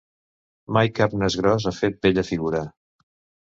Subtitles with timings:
[0.77, 2.67] Mai cap nas gros ha fet bella figura.